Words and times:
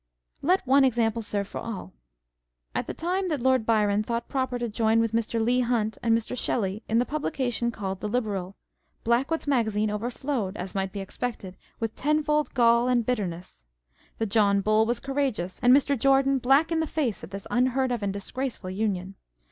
Let 0.41 0.65
one 0.65 0.83
example 0.83 1.21
serve 1.21 1.47
for 1.47 1.59
all. 1.59 1.93
At 2.73 2.87
the 2.87 2.93
time 2.95 3.27
that 3.29 3.43
Lord 3.43 3.67
Byron 3.67 4.01
thought 4.01 4.27
proper 4.27 4.57
to 4.57 4.67
join 4.67 4.99
with 4.99 5.11
Mr. 5.11 5.39
Leigh 5.39 5.59
Hunt 5.59 5.99
and 6.01 6.17
Mr. 6.17 6.35
Shelley 6.35 6.81
in 6.89 6.97
the 6.97 7.05
publication 7.05 7.69
called 7.69 7.99
the 7.99 8.09
Liberal, 8.09 8.55
Blackwood's 9.03 9.45
Magazine 9.45 9.91
overflowed, 9.91 10.57
as 10.57 10.73
might 10.73 10.91
be 10.91 11.01
expected, 11.01 11.55
with 11.79 11.93
tenfold 11.93 12.51
gall 12.55 12.87
and 12.87 13.05
bitterness; 13.05 13.67
the 14.17 14.25
John 14.25 14.59
Bull 14.61 14.87
was 14.87 14.99
outrageous; 15.07 15.59
and 15.59 15.71
Mr. 15.71 15.95
Jordan 15.95 16.39
black 16.39 16.71
in 16.71 16.79
the 16.79 16.87
face 16.87 17.23
at 17.23 17.29
this 17.29 17.45
unheard 17.51 17.91
of 17.91 18.01
and 18.01 18.11
disgraceful 18.11 18.71
union. 18.71 19.13